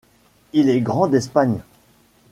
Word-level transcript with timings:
Il 0.53 0.69
est 0.69 0.81
grand 0.81 1.05
d’Espagne. 1.07 1.61